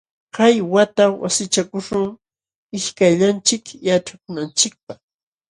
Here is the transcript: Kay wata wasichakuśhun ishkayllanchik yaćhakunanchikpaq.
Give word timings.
Kay 0.35 0.55
wata 0.73 1.03
wasichakuśhun 1.21 2.07
ishkayllanchik 2.77 3.65
yaćhakunanchikpaq. 3.87 4.99